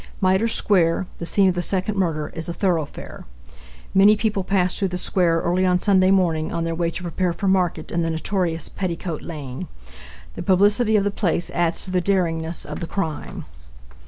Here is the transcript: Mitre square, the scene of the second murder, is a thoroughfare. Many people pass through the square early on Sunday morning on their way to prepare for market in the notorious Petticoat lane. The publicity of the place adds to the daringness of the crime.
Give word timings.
Mitre 0.19 0.47
square, 0.47 1.05
the 1.19 1.27
scene 1.27 1.47
of 1.47 1.53
the 1.53 1.61
second 1.61 1.95
murder, 1.95 2.29
is 2.29 2.49
a 2.49 2.55
thoroughfare. 2.55 3.27
Many 3.93 4.17
people 4.17 4.43
pass 4.43 4.75
through 4.79 4.87
the 4.87 4.97
square 4.97 5.41
early 5.41 5.63
on 5.63 5.77
Sunday 5.77 6.09
morning 6.09 6.51
on 6.51 6.63
their 6.63 6.73
way 6.73 6.89
to 6.89 7.03
prepare 7.03 7.33
for 7.33 7.47
market 7.47 7.91
in 7.91 8.01
the 8.01 8.09
notorious 8.09 8.67
Petticoat 8.67 9.21
lane. 9.21 9.67
The 10.33 10.41
publicity 10.41 10.95
of 10.95 11.03
the 11.03 11.11
place 11.11 11.51
adds 11.51 11.83
to 11.83 11.91
the 11.91 12.01
daringness 12.01 12.65
of 12.65 12.79
the 12.79 12.87
crime. 12.87 13.45